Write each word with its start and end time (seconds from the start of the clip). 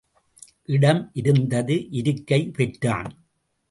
இடம் 0.69 1.11
இருந்தது 1.13 1.77
இருக்கை 1.91 2.41
பெற்றான். 2.51 3.11